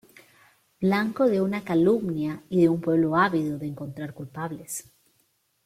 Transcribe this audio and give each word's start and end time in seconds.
Blanco 0.79 1.27
de 1.29 1.41
una 1.41 1.63
calumnia 1.63 2.41
y 2.49 2.61
de 2.61 2.69
un 2.69 2.81
pueblo 2.81 3.15
ávido 3.15 3.59
de 3.59 3.67
encontrar 3.67 4.15
culpables"". 4.15 4.91